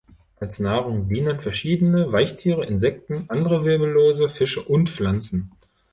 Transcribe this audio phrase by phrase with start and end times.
[0.39, 5.51] Als Nahrung dienen verschiedene Weichtiere, Insekten, andere Wirbellose, Fische und Pflanzen.